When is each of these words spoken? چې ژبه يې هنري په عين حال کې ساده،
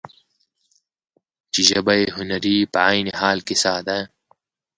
چې 1.53 1.61
ژبه 1.69 1.93
يې 1.99 2.05
هنري 2.15 2.57
په 2.73 2.79
عين 2.87 3.07
حال 3.19 3.39
کې 3.47 3.55
ساده، 3.63 3.99